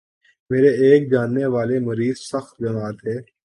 میرے 0.49 0.71
ایک 0.83 1.11
جاننے 1.11 1.45
والے 1.53 1.79
مریض 1.79 2.17
سخت 2.23 2.61
بیمار 2.61 2.93
تھے 3.01 3.15